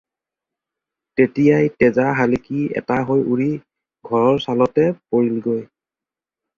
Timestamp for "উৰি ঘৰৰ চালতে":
3.35-4.91